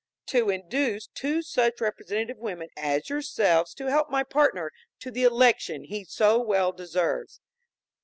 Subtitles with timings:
[0.29, 5.83] "To induce two such representative women as yourselves to help my partner to the election
[5.83, 7.39] he so well deserves."